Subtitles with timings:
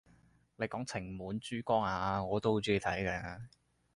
[0.55, 3.41] 你講情滿珠江咓，我都好鍾意睇㗎！